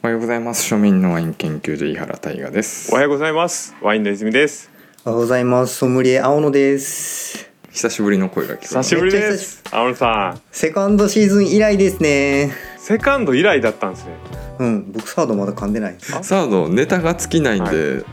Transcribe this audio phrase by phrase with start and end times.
[0.00, 0.72] おはようございます。
[0.72, 2.92] 庶民のワイン研究所井原大我です。
[2.92, 3.74] おはようございます。
[3.82, 4.70] ワインの泉です。
[5.04, 5.74] おはようございます。
[5.74, 7.50] ソムリエ青野です。
[7.72, 8.90] 久しぶりの声が聞こえます。
[8.90, 9.64] 久しぶりです。
[9.72, 10.40] 青野さん。
[10.52, 12.52] セカンドシーズン以来ですね。
[12.78, 14.12] セカンド以来だったんですね。
[14.60, 15.96] うん、僕サードまだ噛んでない。
[15.98, 18.04] サードネタが尽きないんで、は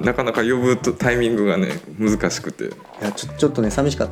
[0.00, 1.68] なかなか呼ぶとタイミングがね
[1.98, 2.64] 難しくて。
[2.64, 2.68] い
[3.02, 4.08] や、ちょ、ちょっとね、寂しかっ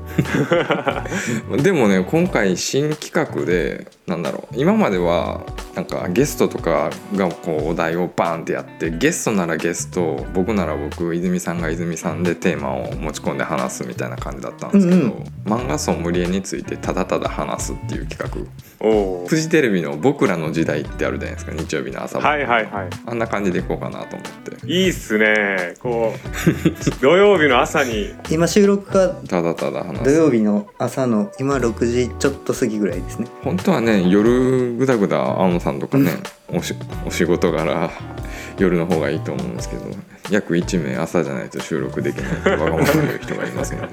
[1.49, 1.57] た。
[1.57, 4.55] でもね今回新企画でなんだろう。
[4.57, 5.41] 今までは
[5.75, 15.25] なんかゲストとかがこうお題をバーンってやってゲストならゲスト僕なら僕泉さんが泉さんでテーマを持ち込んで話すみたいな感じだったんですけど、うんうん。
[15.45, 18.45] 漫画ソムリエについてただただ話すっていう企画。
[19.27, 22.91] フジテレビの「僕らの時代」ってあるじゃないですか日曜日の朝番はいはいはい。
[23.07, 24.21] あんな感じでいこうかなと思っ
[24.59, 24.67] て。
[24.67, 25.75] いいっすね。
[25.81, 26.21] こう
[27.01, 28.15] 土曜日の朝に。
[28.31, 33.27] 今収録がただただ話土す曜日の朝の今6時ちょっと過ぎぐらいですね。
[33.43, 36.13] 本当はね夜ぐだぐだ青野さんとかね、
[36.49, 36.75] おし
[37.07, 37.91] お仕事柄
[38.59, 39.85] 夜の方がいいと思うんですけど
[40.31, 43.89] 約1名朝じゃないと収録できないわがまま言う人がいますよね。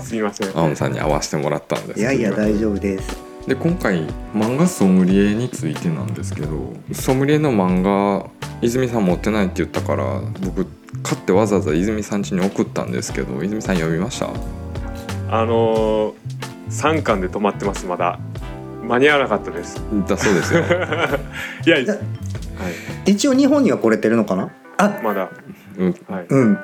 [0.00, 0.58] すみません。
[0.58, 3.28] 青野さんに会わせてもらったんですいやいや、大丈夫です。
[3.46, 8.28] で今回漫画ソムリエについてなんですけどソムリエの漫画
[8.60, 10.66] 泉さん持ってないって言ったから僕
[11.02, 14.28] 買ってわざわざ泉さん家に送ったんですけど泉さん読みました？
[15.30, 16.14] あのー、
[16.68, 18.18] 3巻で止まってますまだ
[18.88, 19.80] 間に合わなかったです。
[20.08, 20.60] だそうですよ。
[21.66, 21.82] いやは
[23.06, 23.12] い。
[23.12, 24.50] 一応日本には来れてるのかな？
[24.78, 25.30] あ、まだ。
[25.76, 25.94] うん。
[26.08, 26.26] はい。
[26.28, 26.58] うん。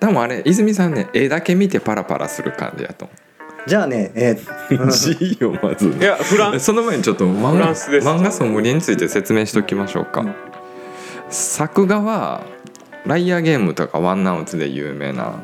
[0.00, 3.08] 多分あれ泉さんね絵だけ見てパラパラする感じやと
[3.66, 4.90] じゃあね、えーうん。
[4.90, 8.06] 字よまずいやフランスその前にちょっと漫フラ画ンスです。
[8.06, 10.34] 漫画ソムリエについて説明しておきましょうか、うん。
[11.28, 12.42] 作画は
[13.04, 15.34] ライアーゲームとかワンナウツで有名な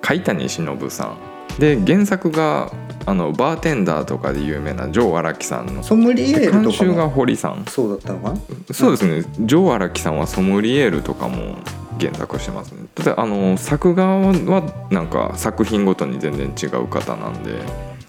[0.00, 1.16] 海谷忍さん
[1.58, 2.70] で原作が
[3.06, 5.82] あのバーテンダーとかで有名なジョー荒木さんの。
[5.82, 7.64] ソムリエール監修が堀さん。
[7.66, 8.38] そうだったのかな。
[8.72, 9.22] そうですね。
[9.40, 11.56] ジョー荒木さんはソムリエールとかも
[12.00, 12.86] 原作してますね。
[12.94, 17.62] ただあの作画はなんか作品ごとに全然違う方なんで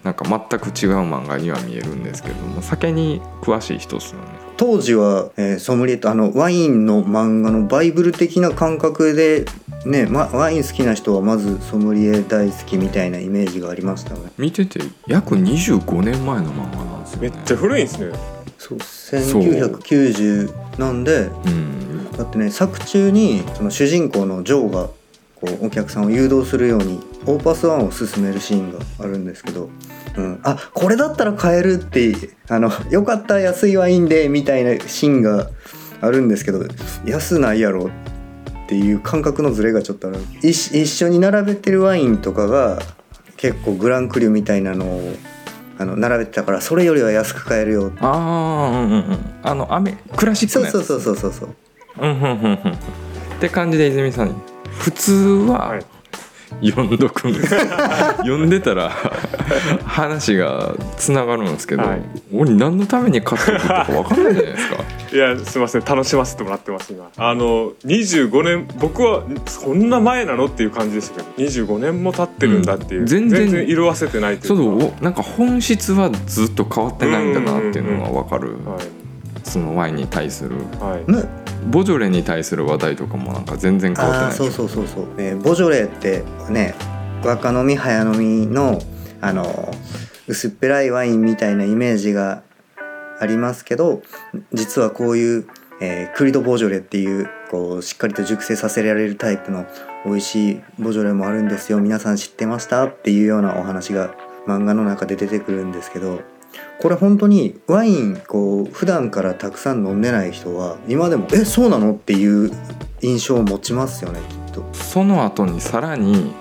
[0.04, 9.46] なんか全く違う漫画には見えるんですけども酒に詳しい人っすよね当時は、えーソムリエとあのワインの漫画のバイブル的な感覚で
[9.86, 14.32] ね、ま、ワイン好きな人はまずソムリエ大好きみたいなイメージがありましたね。
[14.38, 17.30] 見てて約25年前の漫画なんですよね。
[17.30, 18.18] めっちゃ古いんですね。
[18.58, 22.12] そう1990なんでうん。
[22.12, 24.90] だってね作中にその主人公のジョーが
[25.36, 29.70] こうお客さんを誘導するようにオーパスワンを勧めるシーンがあるんですけど、
[30.18, 32.14] うん、あこれだったら買えるって
[32.50, 35.50] あのよかった安いワインでみたいなシーンが
[36.02, 36.66] あるんですけど
[37.06, 37.90] 安ないやろっ
[38.68, 40.18] ていう感覚のズレがちょっとある。
[40.42, 42.80] 一一緒に並べてるワインとかが
[43.38, 45.14] 結構グランクリュみたいなのを
[45.78, 49.20] あの並べてたからそれよりは安く買えるよああうんうんうん。
[49.44, 50.74] あのアメクラシックなやつ。
[50.74, 51.56] そうそうそうそうそうそう。
[52.00, 52.74] うんうんうんうん。
[53.38, 54.36] って感じで泉さん
[54.80, 55.86] 普通ははい
[56.62, 57.54] 読んどくんです。
[57.56, 57.60] よ
[58.18, 58.92] 読んでたら
[59.86, 62.02] 話がつながるんですけど、はい。
[62.34, 64.76] 俺何のために買ったのか分かんないじゃないですか。
[65.14, 65.84] いやすみません。
[65.86, 67.10] 楽しませてもらってます今。
[67.18, 73.68] あの25年僕はそんな前なのっていう感じでしたけど25年も経ってるんだっていう、うん全然。
[73.68, 78.58] 色あせてないといそううかおなんか本質はずっと変わってないんだなっていうのが分かる。
[78.66, 78.80] はい。
[79.44, 80.56] そのワインに対する。
[80.80, 81.12] はい。
[81.12, 81.24] ね
[81.70, 84.34] ボジョレに対する話題とかもなんか全然変わってない。
[84.34, 86.76] そうそうそうそう、ね、ボジョレってね
[87.24, 88.80] 若飲み早飲みの
[89.22, 89.74] あの
[90.28, 92.44] 薄っぺらいワインみたいなイメージが
[93.20, 94.02] ありますけど
[94.54, 95.48] 実はこういう、
[95.82, 99.66] えークリド・ボジョレっていうこうしっかりと熟成させられるタイプの
[100.06, 101.80] 美味しいボジョレもあるんですよ。
[101.80, 102.86] 皆さん知ってました？
[102.86, 106.22] っていうようなお話が漫画の中で出てくるんですけど。
[106.80, 112.52] これ本当にワインこう普段からたくさん飲んでない人は今でも「えそうなの?」っていう
[113.02, 114.64] 印象を持ちますよねきっと。
[114.74, 116.32] その後にさらに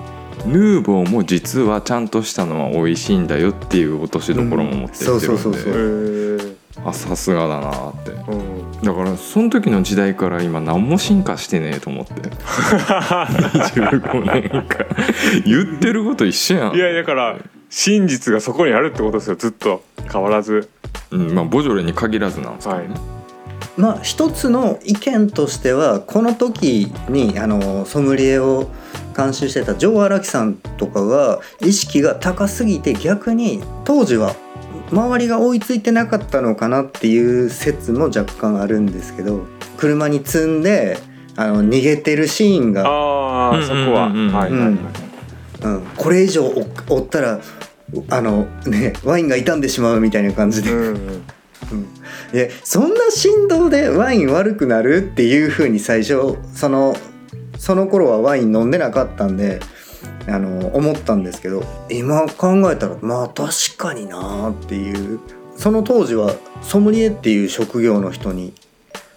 [0.46, 8.10] ヌーボーも実はちゃんとしたのは美味しいんだよっていう落としどころも持ってってるんで、うんそうそうそうへーあさすがだなって。
[8.10, 8.80] うん。
[8.82, 12.12] だからその時の時代から今何も進化してねえと思って。
[12.30, 14.86] 25年間。
[15.44, 16.76] 言ってること一緒やん。
[16.76, 17.36] いやだから
[17.70, 19.82] 真実がそこにあるってことですよずっと。
[20.10, 20.68] 変わらず。
[21.10, 23.00] うんまあ、ボジョレに限らずなんですけどね、はい。
[23.76, 28.70] まあ一つの意見としてはこの時にあのソムリエを
[29.16, 34.34] 監修してたジョー・アラキさんとかが意識が高すぎて逆に当時は
[34.90, 39.46] 周りが追いついてなかったのかなっていう説も若干あるんですけど
[39.76, 40.98] 車に積んで
[41.36, 45.86] あの逃げてるシーンが、あそこは、うん。
[45.96, 47.40] これ以上追追ったら
[48.10, 51.22] あのねワインが傷んでしまうみたいな感じで、うんうん。
[51.72, 51.86] うん、
[52.32, 56.94] でそんな振動でワイン悪くなるっていう風に最初その
[57.58, 59.60] その頃はワイン飲んでなかったんで
[60.28, 65.20] あの思ったんですけど今考えたらまあ確かになーっていう
[65.56, 68.52] その当時はソムリエっていう職業の人に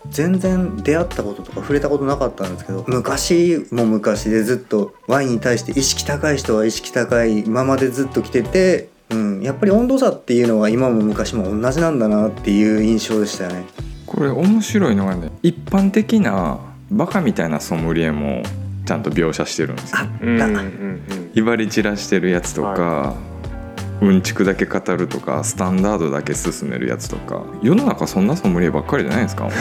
[0.07, 13.66] 全然出会ったこととか触れたことなかったんですけど昔も昔でずっとワインに対して意識高い人は意識高いままでずっと来てて、うん、やっぱり温度差っていうのは今も昔も同じなんだなっていう印象でしたよね。
[14.06, 16.60] これ面白いのがね一般的な
[16.90, 18.42] バカみたいなソムリエも
[18.86, 19.98] ちゃんと描写してるんですよ。
[20.00, 23.16] あった、うんうんうん威張り散らしてるやつとか、
[24.01, 27.44] うんちくだけ語るとかスタンダードだけ進めるやつとか。
[27.62, 29.50] 世の中そんなソムリエばっかりじゃないですか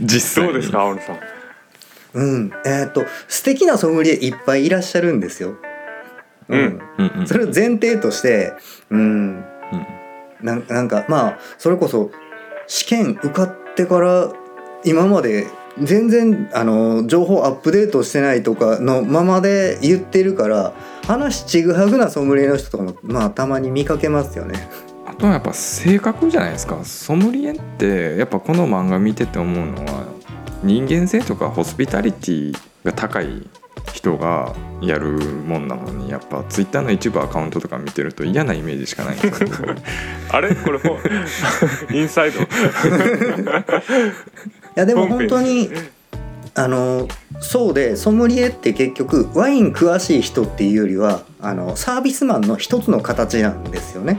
[0.00, 1.18] 実際ですか青野さん。
[2.14, 5.54] うん、えっ、と素敵なソムリエいっぱいいらっしゃるんですよ。
[6.48, 6.80] うん。
[6.98, 7.26] うんうん。
[7.26, 8.52] それを前提として、
[8.90, 9.44] うん、うん。
[10.42, 12.10] なんなんかまあそれこそ
[12.66, 14.32] 試験受かってから
[14.84, 15.46] 今まで
[15.80, 20.72] 全然あの情報アップデートしてないとかのままで言ってるから
[21.06, 24.68] 話ちぐはぐなソムリエの人とかもまあたまに見かけますよね。
[25.06, 26.84] あとはやっぱ性格じゃないですか。
[26.84, 30.06] ソムリエってやっぱこの漫画見てて思うのは
[30.62, 33.48] 人間性とかホスピタリティが高い
[33.92, 39.54] 人がやるもんなのにやっぱツイッターの一部アカウントとか見てると嫌なイメージしかないんですけど。
[40.30, 40.54] あれ？
[40.54, 40.96] これほ
[41.92, 42.40] インサイド？
[42.40, 42.44] い
[44.76, 45.68] やでも本当に
[46.54, 47.08] あの
[47.40, 54.18] そうでソムリエって結局ワイン詳しい人っていうよりはあのサービスマンの一つの形なんですよね。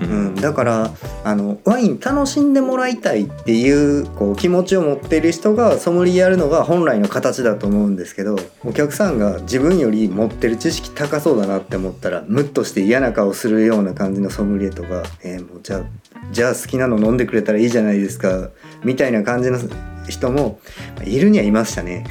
[0.00, 0.28] ううん。
[0.32, 0.90] ん、だから
[1.24, 15.82] あのワイン楽しんでもらいたいっていうこう気持ちを持っている人がソムリエやるのが本来の形だと思うんですけどお客さんが自分より持ってる知識高そうだなって思ったらムッとして嫌な顔するような感じのソムリエとか、えーもうじゃあ
[16.30, 18.50] じゃあ好きなの飲んでくれたらいいじゃないですか
[18.84, 19.58] みたいな感じの
[20.08, 20.60] 人も
[21.04, 22.04] いるにはいましたね。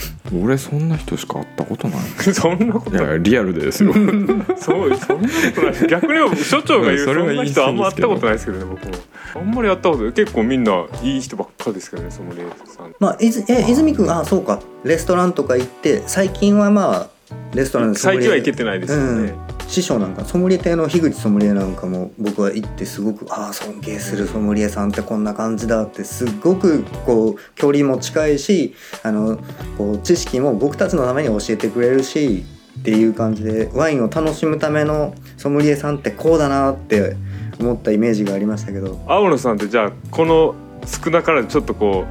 [0.44, 2.00] 俺そんな人しか会ったことない。
[2.34, 3.00] そんなことい。
[3.00, 3.94] やリアルですよ。
[4.58, 5.88] そうそんなことない。
[5.88, 8.94] 逆に所長が言うそんな人あんま会ったことないですけどね僕も。
[9.36, 10.14] あんまりやったことない。
[10.14, 12.46] 結構みんないい人ばっかですけどねソムリエ
[12.76, 12.94] さん。
[13.00, 14.60] まあ、いずえ泉君あそうか。
[14.84, 17.08] レストランとか行って最近はまあ
[17.54, 19.34] レストラン最近は行けてないですよね、
[19.70, 28.74] 師匠なんかソムリエ亭の樋口ソムリエなんかも僕は行ってすごくああ尊敬するソムリエさんってこんな感じだってすっごくこう距離も近いし
[29.04, 29.38] あの
[29.78, 32.44] こう知識も僕たちのために教えてくれるし
[32.80, 37.16] っていう感じでワインを楽しむためのソムリエさんってこうだなって
[37.60, 39.00] 思ったイメージがありましたけど。
[39.06, 40.56] 青野さんってじゃあこの
[40.88, 42.06] 少なからずちょっとこ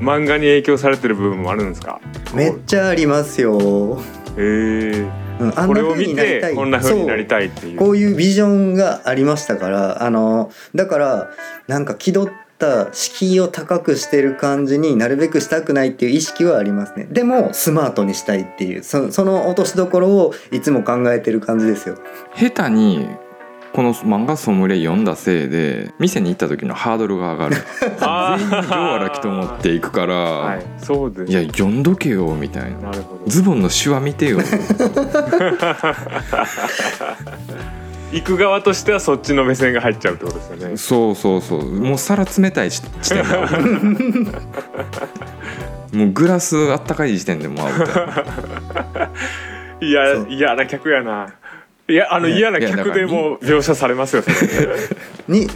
[0.00, 2.00] う漫画に影響されてる部分もあるんですか？
[2.32, 3.98] めっちゃありますよ。
[4.36, 5.06] へえ
[5.42, 6.50] うん、あんこれを見なりたい。
[6.50, 7.78] てこんな風になりたいっていう。
[7.78, 11.30] こういうビジョンがありましたからあのだから
[11.66, 17.06] なんか気取った敷居を高くしてる感じになるべくしたくないっていう意識はありますね。
[17.10, 21.98] でもスマートにしたいっていうそその落としどころをいつも考えてる感じですよ。
[22.36, 23.08] 下手に
[23.72, 27.56] この漫画ソムリエ読んだせいで店に行った時のハードルが上がる。
[28.00, 31.32] あ全員上荒木と思っていくから、はいそうです。
[31.32, 32.90] い、や読んどけよみたいな。
[32.90, 33.30] なるほど。
[33.30, 34.38] ズボンのシワ見てよ。
[38.12, 40.76] 行く側としてはそっちの目線が入っちゃうってことですよね。
[40.76, 41.64] そうそうそう。
[41.64, 43.56] もう皿冷たいし地点でアウト
[45.96, 47.84] もうグラスあったかい時点でもうアウト
[49.84, 51.34] いや嫌な客やな
[51.92, 54.36] いやあの嫌ない客でも描写されますよそれ。
[55.28, 55.48] にね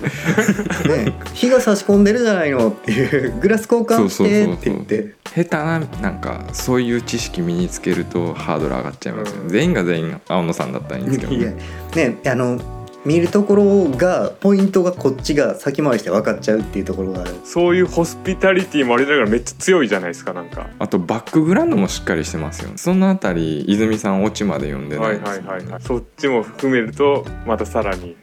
[1.33, 4.45] 日が差し込んでるじゃないのっていうグラス交換してそうそうそう。
[4.45, 5.15] そうって言って。
[5.35, 9.49] 下手ななんかそういう知識身につけるとハードル上がっちゃいますよ、うん。
[9.49, 11.57] 全員が全員青野さんだったらいいんですけどいやね
[11.95, 12.61] ねあの
[13.07, 17.35] 見るところがポイントがこっちが先回りして分かっちゃうっていうところがある。
[17.45, 20.69] そういうホスピタリティもありながらめっちゃ強いじゃないですかなんか。
[20.81, 22.73] あとバックグラウンドもしっかりしてますよ。
[22.75, 25.83] そのあたり泉さんオチまで読んでなはいいですよねはいはいはい。
[25.83, 28.17] そっちも含めるとまたさらに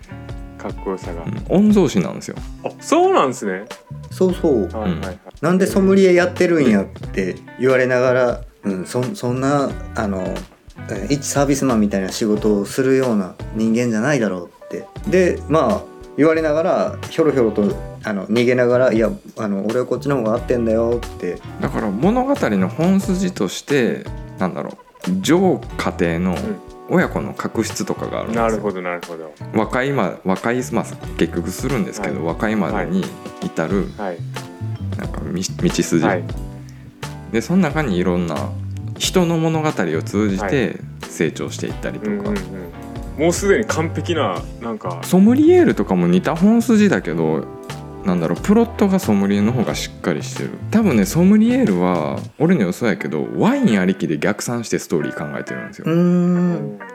[0.57, 1.67] かっこよさが、うん。
[1.67, 2.35] 御曹司なんですよ。
[2.65, 3.63] あそうなんですね。
[4.11, 4.63] そうそう。
[4.63, 10.21] はいはいはい、なんでソムリエやってるんやって言われながら、うん、そそんなあの
[10.89, 15.35] えー一サービスマンみたいな仕事をするような人間じゃないだろうって。
[15.35, 15.81] でまあ
[16.15, 17.63] 言われながらひょろひょろと
[18.03, 21.39] あの逃げながら「いやあの俺はこっちの方が合ってんだよ」って。
[21.61, 24.05] だから物語の本筋として
[24.37, 24.77] なんだろ
[25.07, 26.37] う上家庭の
[26.89, 28.43] 親子の確執とかがあるんですよ。
[28.43, 29.33] なるほどなるほど。
[29.55, 30.85] 和解ま和解まあ
[31.17, 32.25] 結局するんですけど、はい。
[32.25, 33.03] 和解までに
[33.41, 34.17] 至るはい。
[34.97, 36.23] なんか道道筋、はい。
[37.31, 38.49] でその中にいろんな
[38.97, 42.62] 人の物語を通じて成長していったりとか、うんうんうん
[43.17, 47.45] もうすでに完璧ななんかソムリエールとかも似た本筋だけど
[48.05, 50.49] なんだろうプロットがソムリエの方がしっかりしてる。
[50.71, 55.85] 多分ねソムリエールは俺の予想やけどワインありきで逆算してストーリー考えてるんですよ、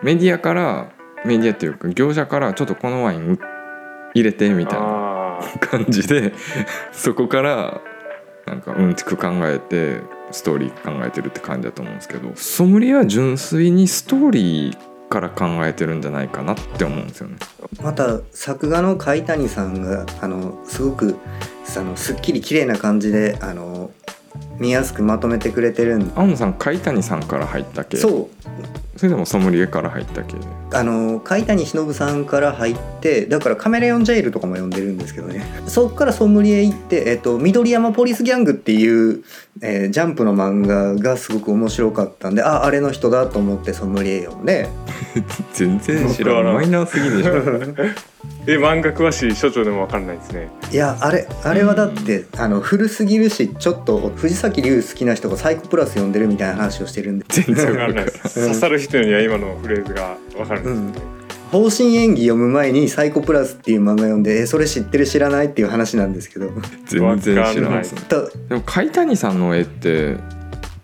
[0.03, 0.93] メディアから
[1.25, 3.39] メディアっていうか業者からちょっとこのワイン
[4.15, 6.35] 入れてみたいな感じで
[6.93, 7.81] そこから
[8.47, 12.33] なんかうんちく考えてストーリー考えてるって感じだと思うんですけど。
[12.35, 17.37] ソムリエは純粋にストーリーから考えてるんじゃないかなって思うんですよね。
[17.83, 21.17] また作画の海谷さんがあのすごく
[21.77, 23.91] あのすっきり綺麗な感じであの
[24.59, 28.49] 見やすくまとめてくれてるん青野さん海谷さんから入ったけそう。
[28.97, 30.35] それでもソムリエから入ったけ
[30.73, 35.45] あの海谷忍さんから入ってだからカメレオンジェイルとかも呼んでるんですけどね。
[35.69, 39.23] そっからソムリエ行って、えっと緑山ポリスギャングっていう、
[39.63, 44.69] えージャンプの漫画がすごく面白かったんでああれの人だと思ってソムリエ読んで
[45.53, 46.55] 全然知ら僕はん。
[46.55, 47.35] マイナーすぎでしょ。
[48.47, 50.49] え漫画詳しい所長でもわかんないですね。
[50.73, 57.27] いやあれあれはだってあの古すぎるしちょっと藤崎龍好きな人がサイコプラス読んでるみたいな話をしてるんで。
[57.29, 58.35] 全然わかんないです。
[58.49, 61.19] 刺さる人には今のフレーズがわかるんですけど、
[61.63, 66.51] 方針演技読む前に「サイコプラス」っていう漫画読んで「えそれ知ってる知らない?」っていう話なんですけど。
[66.87, 67.79] 全然知らない。
[67.79, 70.17] ですたでも海谷さんの絵って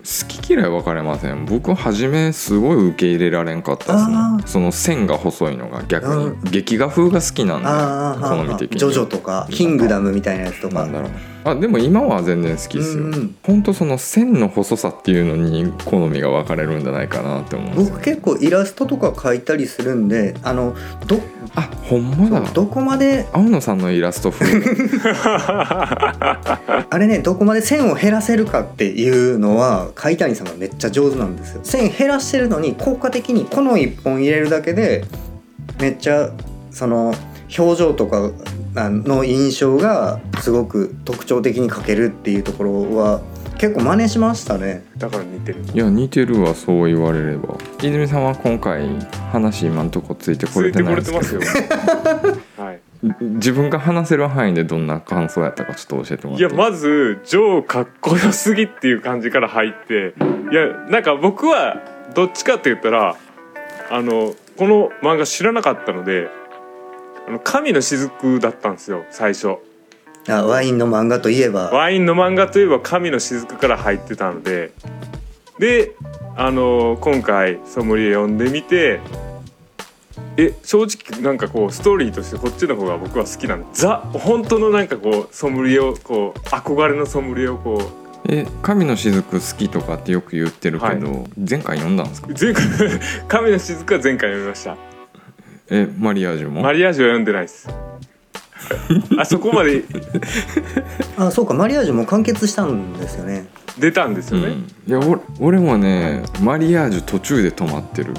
[0.05, 1.47] 好き嫌い分かれません。
[1.47, 4.17] 僕初めすごい受け入れられんかったですね。
[4.45, 8.79] その線が細いのが逆にう劇画風が好きなんで好み的に。
[8.79, 10.81] ジョジョとか「キングダム」みたいなやつとか。
[10.81, 13.05] なんだろうあでも今は全然好きですよ。
[13.05, 13.37] うんうん。
[13.43, 17.95] ほんとその線の細さっていうのに好みが分かれるんじゃないかなって思うんですよ。
[17.95, 20.75] 僕結構イラストとか描いたりするんであの
[21.07, 21.21] ど
[21.55, 22.41] あほんまだ。
[22.53, 24.47] どこまで青野さんのイラスト風。
[26.91, 31.61] あれねどこまで線を減らせるかっていうのは海谷さんがめっちゃ上手なんですよ。
[31.63, 35.05] 線減らしてるのに効果的にこの1本入れるだけで
[35.81, 36.31] めっちゃ
[36.71, 37.15] その
[37.57, 38.31] 表情とかあ
[38.75, 43.21] の印象がすごく特徴的に描けるっていうところは
[43.59, 44.85] 結構真似しましたね。
[44.97, 45.63] だから似てる。
[45.73, 47.57] いや似てるわそう言われれば。
[47.81, 48.89] 泉さんは今回
[49.31, 52.37] 話今んとこついてこれてないですけこれてますどよ。
[52.59, 52.81] はい。
[53.21, 60.15] 自分が話せる範囲でどんな感想やったかちょっと教えてもらっていやまずジョーかっこよすぎっていう感じから入って。
[60.51, 61.77] いやなんか僕は
[62.15, 63.17] どっちかって言ったら
[63.91, 66.29] あのこの漫画知らなかったので
[67.27, 69.57] あの神の雫だったんですよ最初。
[70.29, 71.71] あワインの漫画といえば。
[71.71, 74.73] ワインの漫画といえば神の雫から入ってたので。
[75.59, 75.93] で
[76.37, 78.99] あの今回ソムリエ読んでみて
[80.37, 88.05] え正直なんかこうストーリーとしてこっちの方が僕は好きなのザ本当のなんかこうソムリエをこう憧れのソムリエをこう。
[88.27, 92.29] え神の雫好きとかってよく言ってるけど、前回読んだんですか？
[92.29, 92.65] 前回
[93.29, 94.77] 神の雫は前回読みました
[95.71, 96.63] えマリアージュも？
[96.63, 97.69] マリアージュは読んでないです。
[99.19, 99.85] あそこまで。
[101.17, 103.47] あそうかマリアージュも完結したんですよね。
[103.79, 104.55] 出たんですよね、うん、
[104.87, 108.15] いや俺俺もねマリアージュ途中で止まってる。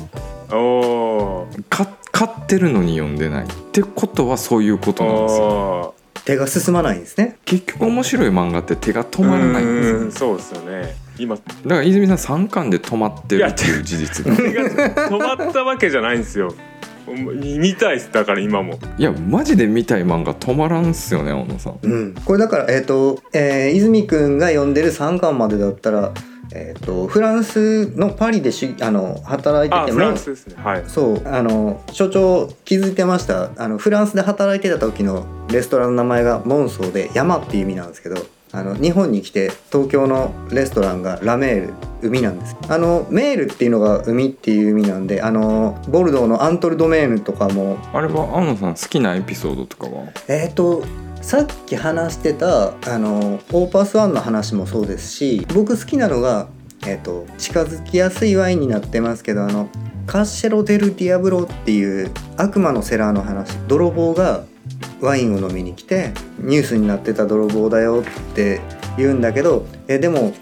[0.51, 5.45] おおか買ってるのに読んでないってことはそういうことなんですよ。
[5.45, 7.37] お手が進まないんですね。
[7.45, 9.97] 結局面白い漫画って手が止まらないんですよ。
[9.97, 10.95] うんそうですよね。
[11.17, 11.35] 今。
[11.35, 14.33] だから泉さん3巻で止まってるっていう事実が。
[14.35, 16.53] 止まったわけじゃないんですよ
[17.07, 18.79] 見たいですだから今も。
[18.97, 21.79] いやマジで見たい漫画止まらんっすよね小野さん。
[21.81, 26.13] うん、これだからえっ、と、えー泉くんが読んでる3巻までだったら、
[26.53, 30.55] えー、とフランスのパリでしあの働いててあフランスですね。
[30.57, 30.83] はい。
[30.87, 31.27] そう。
[31.27, 33.51] あの所長気づいてました。
[33.57, 38.15] あのフランスで働いてた時のレストランの名前がモンソーで山っていう意味なんですけど
[38.55, 42.55] あの日本に来て東京のレストランがラメール海なんです。
[42.69, 47.77] あのメールっていうのが海っていう意味なんであのボルドーのアントルドメーヌとかも。
[47.93, 50.11] あれは青野さん好きなエピソードとかは？
[50.27, 50.83] えっ、と
[51.21, 56.47] さっき話してたあのオーパスワンの話もそうですし僕好きなのが、
[56.85, 59.67] えー、と近づきやすいワインになってますけどあの
[60.05, 64.43] カッシェロ・デル・ディアブロっていう悪魔のセラーの話泥棒が
[65.05, 68.61] ワインを飲みに来てニュースになってた泥棒だよって
[68.97, 70.33] 言うんだけどえでも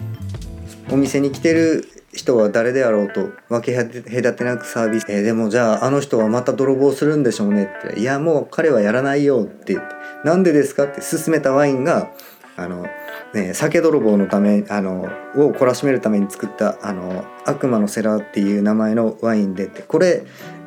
[0.90, 9.94] お店に来てる人は誰であろうと分け隔てなくサービス、えでもじゃああの人はまた泥棒するんでしょうねって「いやもう彼はやらないよ」って言って
[10.24, 12.12] 「なんでですか?」って勧めたワインが
[12.56, 12.86] あの、
[13.34, 19.82] ね、酒泥棒のためあのを懲らしめるために作ったあの悪魔のセラーっていう名前のワインでって。
[19.82, 20.22] これ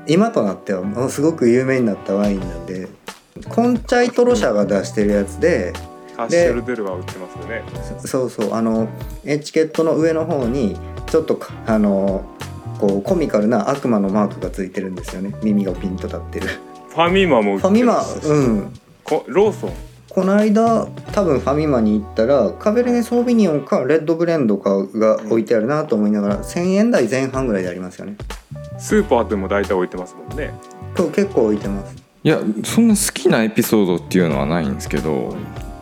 [0.10, 2.88] 今となってはものすごく有名になったワインなんで。
[3.44, 5.74] コンチャイトロ社が出してるやつで
[6.16, 7.64] カッシェルデルは売ってますよね。
[8.06, 8.88] そうそうあの
[9.26, 10.78] エチケットの上の方に
[11.08, 12.26] ちょっとかあの
[12.80, 15.34] こうコミカルな悪魔のマークがついてるんですよね。
[15.44, 16.48] 耳がピンと立ってる。
[16.90, 17.62] ファミマも売ってる。
[17.62, 18.74] ファミマうん。
[19.04, 19.72] こローソン？
[20.10, 28.16] この間多分ファミマに行ったらカベルネ・ソービニオンかレッドブレンドかが置いてあるなと思いながら1,000円台前半ぐらいでありますよね。
[28.80, 30.52] スーパーでも大体置いてますもんね。
[30.98, 35.38] 今日結構置いてますいやそんな好きなエピソードっていうのはないんですけど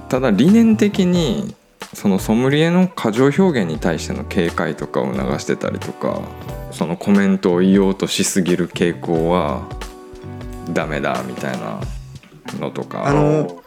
[0.09, 1.55] ただ理念的に
[1.95, 6.21] そのソムリエの過剰表現に対しての警戒とかを促してたりとか
[6.69, 9.67] そのコメントを言おうとしすぎる傾向は
[10.71, 11.79] ダメだみたいな
[12.59, 13.07] のとか。
[13.07, 13.63] あの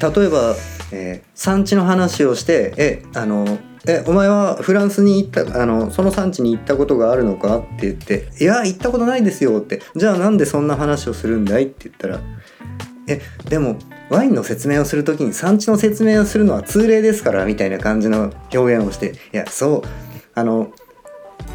[0.00, 0.56] 例えば、
[0.90, 12.20] えー産地の話をして「えあのえお前はフランスに行ったあのその産地に行ったことがあるのか?」って言って「いや行ったことないですよ」って「じゃあなんでそんな話をするんだい?」って言ったら
[13.08, 13.76] 「えでも
[14.10, 19.88] ワインの説明をする時に産地の説明をするのは通例ですから」みたいな感じの表現をして「いやそう
[20.34, 20.72] あの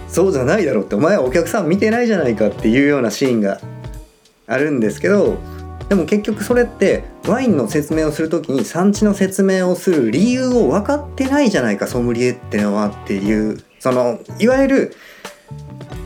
[0.07, 3.59] そうじゃないだろう」って「お前はお客さん見てないじゃないか」っていうようなシーンが
[4.47, 5.37] あるんですけど
[5.89, 14.95] でも結局それってワインの説明をする時に産地の説明をする理由を分かってないじゃないかソムリエってのはっていうそのいわゆる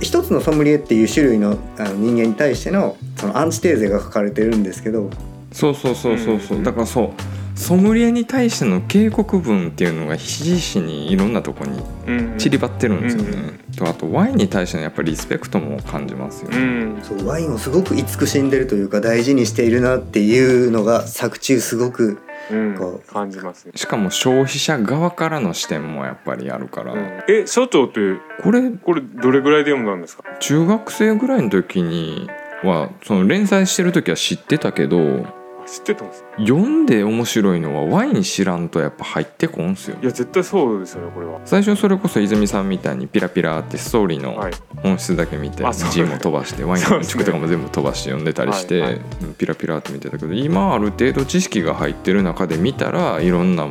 [0.02, 5.10] 一つのソムリエっていう種類のあの人間に対してのそのアンチテーゼが書かれてるんですけど。
[5.52, 6.64] そうそうそうそうそう、うん。
[6.64, 7.12] だからそう
[7.60, 16.60] ソムリエに対しての警告文っていうのがひしひしにいろんなとこにうん散りばってるんですよね、うんとあとワインに対してのやっぱりリスペクトも感じますようね、
[17.00, 17.02] ん。
[17.04, 22.18] そうワインをすごく慈しんでるというか大事にしているなっていうのが作中すごく
[22.52, 22.76] うん。
[22.76, 27.00] こ感じますね、しかも消費者側からの視点もやっぱりあるから、うん。
[27.30, 28.00] え所長って
[28.42, 30.24] これこれどれぐらいで読んだんですか？
[30.40, 32.28] 中学生ぐらいの時に
[32.64, 35.26] はその連載してる時は知ってたけど
[35.70, 41.40] 知ってたんです読んで面白いのはワイン知らんとやっぱ入ってこんすよいや絶対そうですよねこれは。
[41.46, 44.54] 最初それこそ泉さんみたいにピラピラってストーリーのはい。
[44.82, 45.92] 本質だけ見てあそう。
[45.92, 49.02] G も飛ばして ワインの構築とかも全部飛ばして読んでたりして、はいはい。
[49.24, 53.70] うんピラピラって見てたけど今ある程度知識が入ってる中で見たらいろんな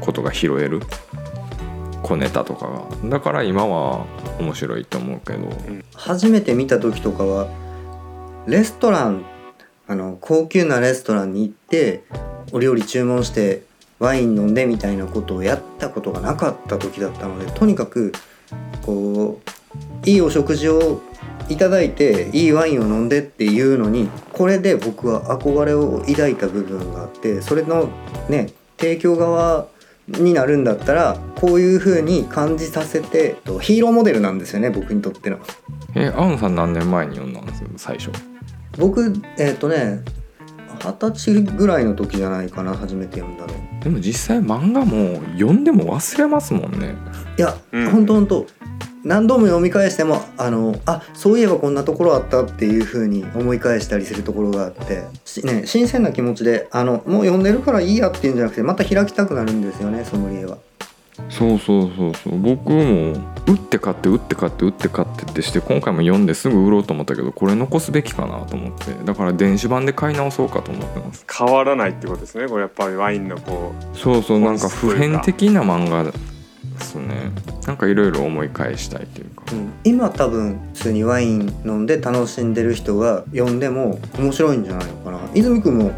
[0.00, 0.80] ことが拾える。
[2.02, 3.08] 小ネタとかが。
[3.08, 4.04] だから今は
[4.38, 5.48] 面白いと思うけど。
[5.94, 7.46] 初めて見た時とかは
[8.46, 9.24] レストラン
[9.92, 12.04] あの高級なレストランに行って
[12.52, 13.64] お料理注文して
[13.98, 18.12] ワイン飲んでみたいなことをやったことがなかった時だったのでとにかく
[18.80, 21.02] こういいお食事を
[21.50, 27.90] いただいていいワインを飲んでっていうのにこれで僕は憧れを抱いた部分があってそれの
[28.30, 29.66] ね提供側
[30.08, 35.38] になるんだったらこういう風に感じさせてヒーローモデルなんですよね僕にとっての。
[35.94, 38.31] え青野さん何年前に読んだんです最初？
[38.78, 40.02] 僕えっ、とね
[40.80, 43.80] 二十歳ぐらいの時じゃないかな初めて読んだの。
[43.80, 46.94] でも実際漫画も読んでも忘れますもんね。
[47.38, 47.90] いや、うん。
[47.90, 48.46] ほんとほんと
[49.04, 60.58] 何度も読み返してもあのあそういえばこんなところあったっていう風に思い返したりするところがあって、しね、新鮮な気持ちであのもう読んでるからいいやっていうんじゃなくてまた開きたくなるんですよねソムリエは。
[61.28, 62.38] そうそうそうそう。
[62.38, 63.12] 僕も
[63.46, 68.92] 打って買って打って買って打って買ってってして今回も読んですぐ売ろうと思ったけどこれ残すべきかなと思って。
[69.04, 71.24] だから電子版で買い直そうかと思ってます。
[71.30, 72.46] 変わらないってことですね。
[72.48, 76.12] これやっぱりワインのこそうそうなんか普遍的な漫画で
[76.80, 77.32] すね。
[77.66, 79.44] なんかいろいろ思い返したいというか。
[79.52, 79.72] うん。
[79.84, 85.18] 今多分普通にワイン飲んで楽しんでる人が読んでも面白いんじゃないのかな。
[85.34, 85.86] 泉くんも。
[85.86, 85.92] う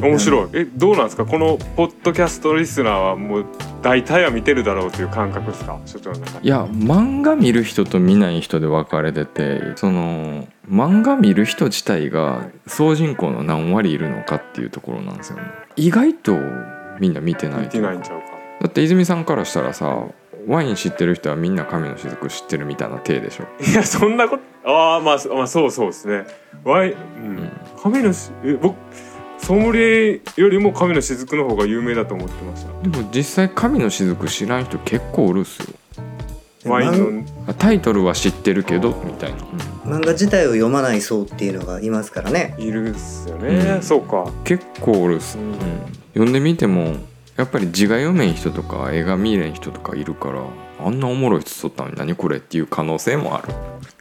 [0.00, 0.48] 面白い。
[0.52, 1.24] えどうなんですか？
[1.24, 3.46] このポッドキャストリスナーはもう
[3.80, 5.78] 大体は見てるだろうという感覚ですか？
[5.86, 15.44] 所長の中でいや漫画見る人と見ない人で分かれててその漫画見る人自体が総人口の何割いるのかっていうところなんですよね。
[15.76, 16.36] 意外と
[17.00, 18.26] みんな見てない見てないんちゃうか。
[18.62, 20.08] だって泉さんからしたらさ
[20.46, 23.44] ワイン知ってる人はみんな神の雫知ってるみたいな体でしょ。
[23.64, 26.26] いやそんなことああまあそまあそうそうですね。
[26.64, 26.96] ワイン、う
[27.42, 28.12] ん、神の
[28.60, 28.76] 僕
[29.38, 32.88] ソムリエよりも神の雫の方が有名だと思ってました。
[32.88, 35.74] でも実際神の雫知らん人結構おるっすよ。
[36.64, 37.54] ワインの。
[37.54, 39.38] タイトルは知ってるけどみたいな、
[39.84, 42.54] 漫画自体を読まない層っていうのがいますからね。
[42.58, 43.82] いるっすよね、うん。
[43.82, 44.30] そうか。
[44.44, 45.44] 結構おるっす、うん。
[45.52, 45.58] うん
[46.14, 46.96] 読んでみても
[47.36, 50.42] やっぱり字が読めん人とか絵が見れん人とかいるから
[50.80, 53.54] あんなおもろい人撮ったのに何これっていう可能性もある。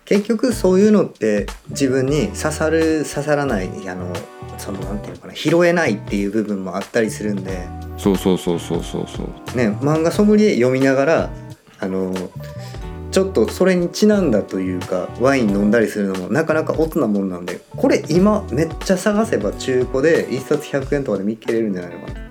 [0.06, 4.12] 結局そういうのって自分に刺さる刺さらないあの
[4.58, 7.68] そのなんていうのかな拾えないっていう部分もあったりするんで。
[7.98, 9.58] そうそうそうそうそうそう。
[9.58, 11.30] ね漫画ソムリエ読みながら
[11.80, 12.14] あの
[13.12, 22.22] ちょっとそれにちなんだというかワイン飲んだりするのもなかなかオツなもんなんでこれ今めっちゃ探せば中古で1冊100円とかで見っけれるんじゃないのかな。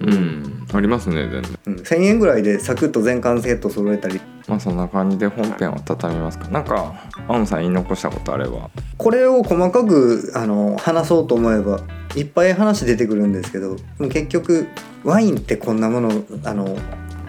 [0.00, 1.58] うんありますね全然。
[1.66, 4.20] うん、1,000円ぐらいでサクッと全巻セット揃えたり。
[4.48, 6.48] まあそんな感じで本編を畳みますか。
[6.48, 6.94] なんか
[7.28, 8.70] 青野さん言い残したことあれば。
[8.96, 11.80] これを細かくあの話そうと思えば
[12.14, 13.76] いっぱい話出てくるんですけど
[14.08, 14.66] 結局
[15.04, 16.76] ワインってこんなものあの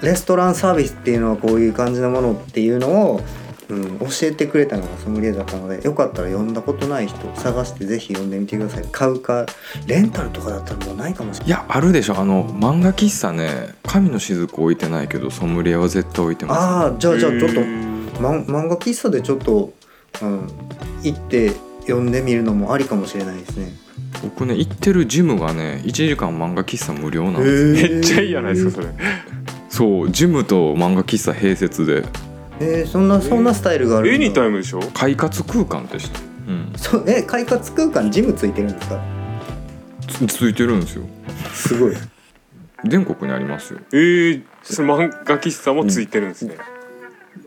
[0.01, 3.21] レストランサービスっていうのはこういう感じのものっていうのを、
[3.69, 8.85] うん、教えてくれたのがソムリエだったのでよかったら読んだことない人探してぜひ読んでみてください。
[8.91, 9.45] 買うか
[9.85, 11.47] レンタルとかだったらもうないかもしれない。
[11.47, 12.17] いやあるでしょ。
[12.17, 16.59] あの漫画喫茶ね神の雫置いてないけどソムリエは絶対置いてます。
[16.59, 17.61] ああじゃあじゃあちょっと
[18.21, 19.73] ま漫画喫茶でちょっと、
[20.21, 20.47] うん、
[21.03, 21.51] 行って
[21.81, 23.73] 読んでみるのもありかもしれないですね。
[24.23, 27.83] 僕ね行ってるジムがね1時間漫画喫茶無料なんです。
[27.83, 28.87] よめっちゃいいじゃないですかそれ。
[29.69, 32.03] そうジムと漫画喫茶併設で
[32.59, 34.79] えー、そんなそんなスタイルがあるエニタイイムでしょ？
[34.93, 36.19] 快活空間でした。
[36.19, 36.73] うん。
[36.75, 38.99] そえ快活空間ジムついてるんですか？
[40.07, 41.03] つついてるんですよ。
[41.53, 41.95] すごい。
[42.85, 43.79] 全国にありますよ。
[43.91, 46.57] えー、その漫画喫茶もついてるんですね、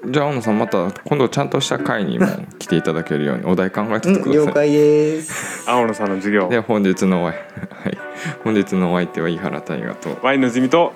[0.07, 2.27] じゃあ青野さんまた今度ちゃんとした会にも
[2.59, 5.70] 来ていただけるようにお題考えてうんてください、了解です。
[5.70, 6.49] 青野さんの授業。
[6.49, 7.99] で本日のお相はい。
[8.44, 10.92] 本日のお相手は井原大河とワインの地味と。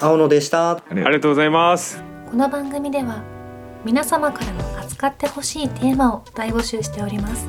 [0.00, 0.70] 青野でした。
[0.70, 2.02] ありありがとうございます。
[2.30, 3.22] この番組では
[3.84, 7.46] 皆様からの扱ってほしいテーマを大募集しております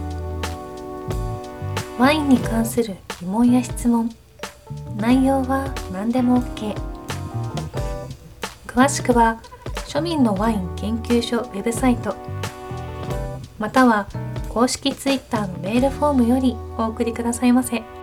[1.98, 4.10] ワインに関する疑問や質問
[4.98, 6.76] 内容は何でも OK
[8.68, 9.42] 詳しくは
[9.88, 12.16] 庶民のワイン研究所ウェブサイト
[13.58, 14.08] または
[14.48, 17.99] 公式 Twitter のメールフォームよりお送りくださいませ。